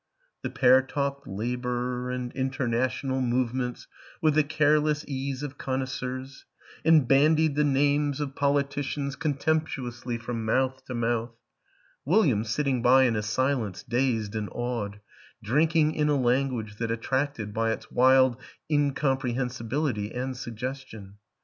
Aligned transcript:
The 0.41 0.49
pair 0.49 0.81
talked 0.81 1.27
Labor 1.27 2.09
and 2.09 2.31
Inter 2.33 2.65
national 2.65 3.21
movements 3.21 3.85
with 4.19 4.33
the 4.33 4.41
careless 4.43 5.05
ease 5.07 5.43
of 5.43 5.59
con 5.59 5.81
noisseurs 5.83 6.45
and 6.83 7.07
bandied 7.07 7.55
the 7.55 7.63
names 7.63 8.19
of 8.19 8.35
politicians 8.35 9.15
contemptuously 9.15 10.17
from 10.17 10.43
mouth 10.43 10.83
to 10.85 10.95
mouth 10.95 11.35
William 12.03 12.43
sitting 12.43 12.81
by 12.81 13.03
in 13.03 13.15
a 13.15 13.21
silence 13.21 13.83
dazed 13.83 14.33
and 14.35 14.49
awed, 14.53 15.01
drinking 15.43 15.93
in 15.93 16.09
a 16.09 16.17
language 16.17 16.77
that 16.77 16.89
attracted 16.89 17.53
by 17.53 17.71
its 17.71 17.91
wild 17.91 18.37
incompre 18.71 19.35
hensibility 19.35 20.11
and 20.11 20.35
suggestion. 20.35 21.17